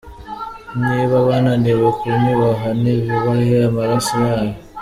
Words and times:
Niba 0.85 1.15
bananiwe 1.27 1.87
kunyubaha 1.99 2.67
nibubahe 2.81 3.55
amaraso 3.69 4.13
yawe. 4.27 4.51